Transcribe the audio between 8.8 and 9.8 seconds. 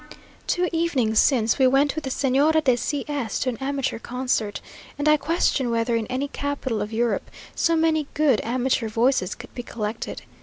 voices could be